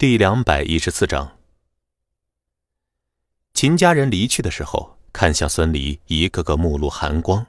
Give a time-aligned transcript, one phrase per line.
[0.00, 1.36] 第两百一十四章，
[3.52, 7.44] 秦家人离去的时候，看向孙离，一个个目露寒光。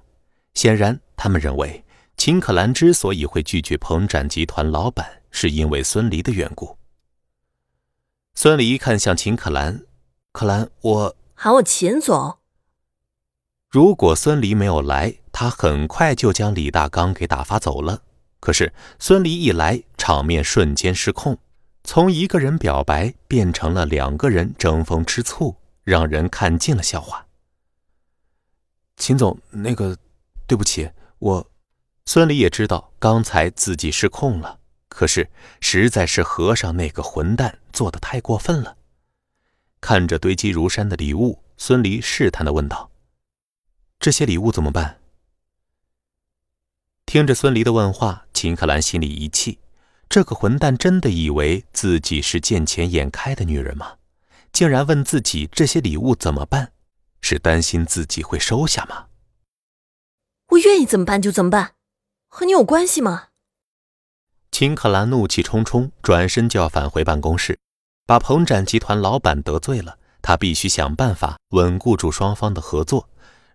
[0.55, 1.85] 显然，他们认为
[2.17, 6.75] 秦可兰之所以会拒绝鹏展集团老板，是因为孙离的缘故。
[8.33, 9.85] 孙离看向秦可兰，
[10.31, 12.39] 可兰，我喊我秦总。
[13.69, 18.01] 如果孙离没有来，他很快就将李大刚给打发走了。
[18.39, 21.37] 可是孙离一来，场面瞬间失控。
[21.91, 27.25] 从一个人表白变成了两个人争风吃醋，让人看尽了笑话。
[28.95, 29.97] 秦总，那个，
[30.45, 31.51] 对不起，我，
[32.05, 35.31] 孙离也知道刚才自己失控了，可是
[35.61, 38.77] 实在是和尚那个混蛋做的太过分了。
[39.81, 42.91] 看着堆积如山的礼物，孙离试探的问道
[43.99, 44.99] ：“这些礼物怎么办？”
[47.07, 49.57] 听着孙离的问话，秦可兰心里一气。
[50.09, 53.97] 这个混蛋真的以为自己是见钱眼开的女人吗？
[54.51, 56.71] 竟然问自己这些礼物怎么办？
[57.21, 59.05] 是担心自己会收下吗？
[60.47, 61.75] 我愿意怎么办就怎么办，
[62.27, 63.27] 和你有关系吗？
[64.51, 67.59] 秦可兰怒气冲冲，转身就要返回办公室，
[68.07, 73.07] 把鹏展集团老板得罪了，他必须想办法稳固住双方的合作。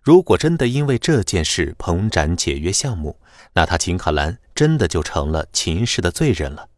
[0.05, 3.17] 如果真的因为这件事鹏展解约项目，
[3.53, 6.69] 那他秦可兰真的就成了秦氏的罪人了。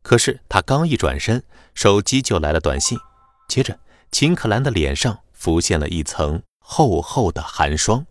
[0.00, 1.42] 可是他刚一转身，
[1.74, 2.98] 手机就来了短信，
[3.46, 3.78] 接着
[4.10, 8.06] 秦可兰的脸上浮现了一层厚厚的寒霜。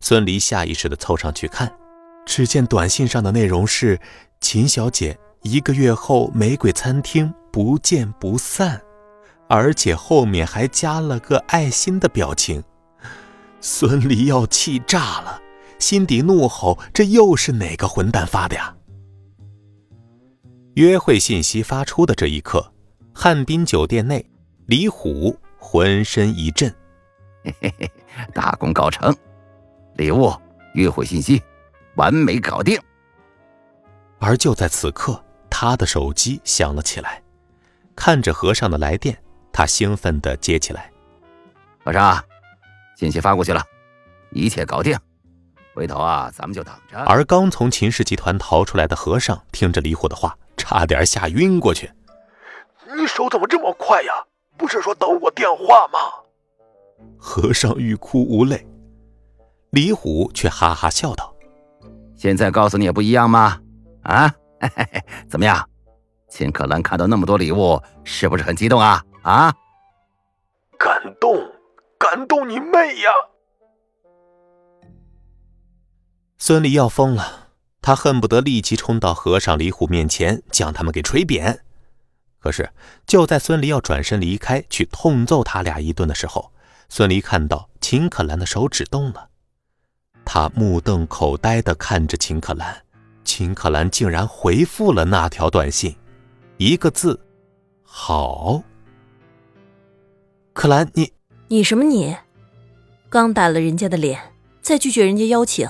[0.00, 1.74] 孙离下意识地凑上去看，
[2.26, 3.98] 只见短信上的内容是
[4.42, 8.78] ：“秦小姐，一个月后玫瑰餐厅不见不散。”
[9.48, 12.62] 而且后面还加了个爱心的表情。
[13.60, 15.40] 孙离要气炸了，
[15.78, 18.74] 心底怒吼：“这又是哪个混蛋发的呀？”
[20.74, 22.72] 约会信息发出的这一刻，
[23.12, 24.24] 汉滨酒店内，
[24.66, 26.72] 李虎浑身一震
[27.42, 27.90] ：“嘿嘿嘿，
[28.32, 29.12] 大功告成！
[29.96, 30.32] 礼物、
[30.74, 31.42] 约会信息，
[31.96, 32.80] 完美搞定。”
[34.20, 37.20] 而就在此刻，他的手机响了起来，
[37.96, 39.20] 看着和尚的来电，
[39.52, 40.92] 他兴奋地接起来
[41.84, 42.24] ：“和尚。”
[42.98, 43.62] 信息发过去了，
[44.32, 44.98] 一切搞定。
[45.72, 46.98] 回头啊，咱们就等着。
[47.04, 51.88] 而刚从秦氏集团逃出来的和尚，听着李虎的话，差点吓晕过去。
[52.96, 54.12] 你手怎么这么快呀？
[54.56, 56.00] 不是说等我电话吗？
[57.16, 58.66] 和尚欲哭无泪，
[59.70, 61.32] 李虎却哈哈笑道
[62.18, 63.60] ：“现在告诉你也不一样吗？
[64.02, 64.34] 啊，
[65.30, 65.64] 怎么样？
[66.28, 69.00] 秦可兰看到那么多礼物，是不是很激动啊？
[69.22, 69.54] 啊，
[70.76, 71.40] 感动。”
[71.98, 73.10] 感动你妹呀！
[76.38, 77.48] 孙离要疯了，
[77.82, 81.64] 他恨不得立即冲到和尚李虎面前，将他们给锤扁。
[82.38, 82.70] 可是，
[83.04, 86.52] 就在孙离要转身离开，去痛揍他俩一顿的时候，
[86.88, 89.28] 孙离看到秦可兰的手指动了，
[90.24, 92.84] 他目瞪口呆的看着秦可兰，
[93.24, 95.96] 秦可兰竟然回复了那条短信，
[96.58, 97.20] 一个字：
[97.82, 98.62] 好。
[100.52, 101.12] 可兰，你。
[101.50, 102.14] 你什么你？
[103.08, 105.66] 刚打了人家的脸，再拒绝人家邀请，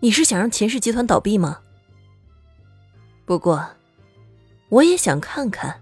[0.00, 1.60] 你是想让秦氏集团倒闭吗？
[3.24, 3.64] 不过，
[4.70, 5.80] 我也想看看，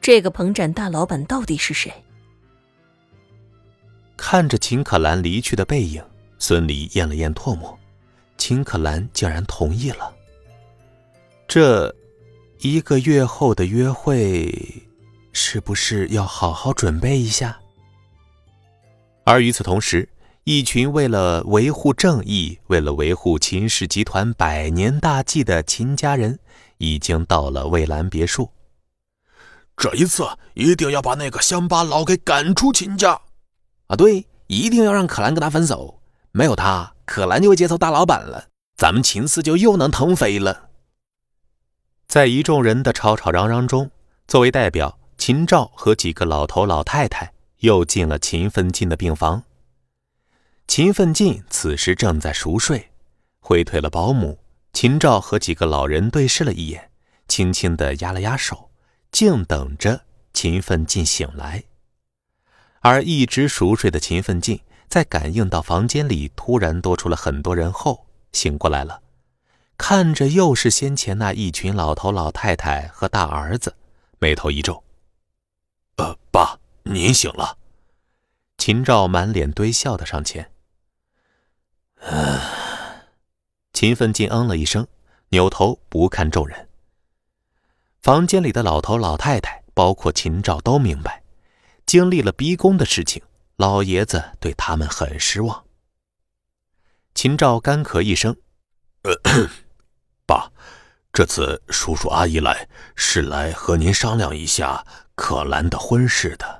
[0.00, 1.92] 这个彭展大老板到底是谁。
[4.16, 6.00] 看着秦可兰离去的背影，
[6.38, 7.76] 孙离咽了咽唾沫，
[8.38, 10.14] 秦可兰竟然同意了。
[11.48, 11.92] 这
[12.60, 14.86] 一个月后的约会，
[15.32, 17.58] 是不是要好好准备一下？
[19.30, 20.08] 而与此同时，
[20.42, 26.40] 一群为了维护正义、为了维护秦氏集团百年大计的秦家人，
[26.78, 28.50] 已经到了蔚蓝别墅。
[29.76, 33.20] 这一次一定要把那个乡巴佬给赶出秦家！
[33.86, 36.02] 啊，对，一定要让可兰跟他分手。
[36.32, 40.70] 没有他，可兰就会接受大老板了，咱们秦氏就又能腾飞了。
[42.08, 43.92] 在一众人的吵吵嚷嚷中，
[44.26, 47.32] 作为代表，秦赵和几个老头老太太。
[47.60, 49.44] 又进了秦奋进的病房。
[50.66, 52.90] 秦奋进此时正在熟睡，
[53.40, 54.38] 挥退了保姆。
[54.72, 56.90] 秦赵和几个老人对视了一眼，
[57.26, 58.70] 轻轻的压了压手，
[59.10, 60.02] 静等着
[60.32, 61.64] 秦奋进醒来。
[62.80, 69.02] 而一直熟睡的秦奋进，在感应到房间里突然多出了很多人后，醒过来了，
[69.76, 73.74] 看着又是先前那一群老头老太太和大儿子，
[74.20, 74.84] 眉头一皱：“，”
[76.92, 77.56] 您醒了，
[78.58, 80.50] 秦赵满脸堆笑的上前。
[83.72, 84.88] 秦奋进嗯了一声，
[85.28, 86.68] 扭头不看众人。
[88.02, 91.22] 房间里的老头老太太，包括秦照，都明白，
[91.86, 93.22] 经历了逼宫的事情，
[93.54, 95.64] 老爷子对他们很失望。
[97.14, 98.36] 秦照干咳一声
[100.26, 100.50] ：“爸，
[101.12, 104.84] 这次叔叔阿姨来是来和您商量一下
[105.14, 106.58] 可兰的婚事的。”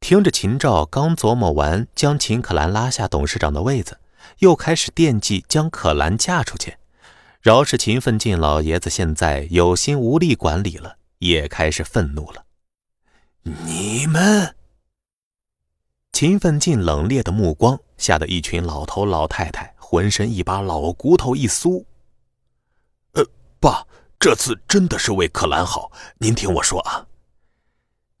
[0.00, 3.98] 听着，秦照刚琢磨完将秦可兰拉下董事长的位子，
[4.38, 6.76] 又开始惦记将可兰嫁出去。
[7.40, 12.44] 饶是秦奋进老爷子现在有心无力管理了，也开始愤怒了。
[13.42, 14.54] 你们！
[16.12, 21.84] 秦奋进冷冽的目光吓得一群老头老太太浑身一把老骨头一酥。
[23.12, 23.24] 呃，
[23.60, 23.86] 爸，
[24.18, 27.06] 这次真的是为可兰好，您听我说啊。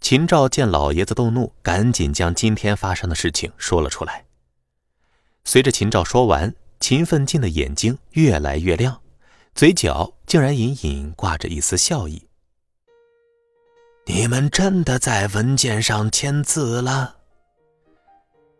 [0.00, 4.24] 秦照见老爷子动怒，赶紧将今天发生的事情说了出来。
[5.44, 9.00] 随着秦照说完，秦奋进的眼睛越来越亮，
[9.54, 12.22] 嘴角竟然隐隐挂着一丝笑意。
[14.04, 17.16] 你们真的在文件上签字了？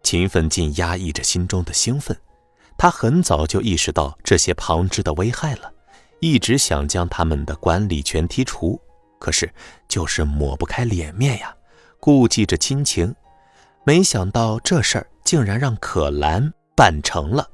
[0.03, 2.17] 秦奋进压抑着心中的兴奋，
[2.77, 5.73] 他很早就意识到这些旁支的危害了，
[6.21, 8.81] 一直想将他们的管理权剔除。
[9.19, 9.53] 可是，
[9.89, 11.55] 就是抹不开脸面呀，
[12.01, 13.15] 顾忌着亲情，
[13.85, 17.49] 没想到这事儿竟然让可兰办成了。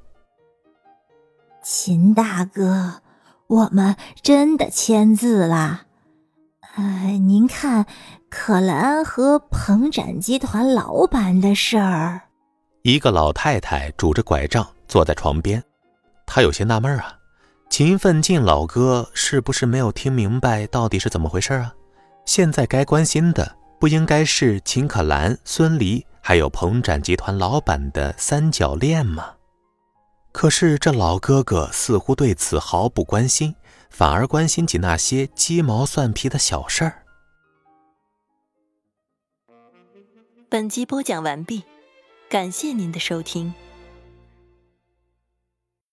[1.63, 3.03] 秦大哥，
[3.47, 5.83] 我们真的签字了。
[6.75, 6.83] 呃，
[7.19, 7.87] 您看，
[8.29, 12.23] 可兰和鹏展集团老板的事儿。
[12.83, 15.63] 一个老太太拄着拐杖坐在床边，
[16.27, 17.15] 她有些纳闷啊。
[17.73, 21.75] 秦奋进老哥是不是没有听明白到底是怎么回事啊？
[22.27, 29.37] 现在该关心的不应该是秦可兰、孙离还有鹏展集团老板的三角恋吗？
[30.33, 33.55] 可是这老哥哥似乎对此毫不关心，
[33.89, 37.05] 反而关心起那些鸡毛蒜皮的小事儿。
[40.51, 41.65] 本集播讲完毕，
[42.29, 43.55] 感谢您的收听。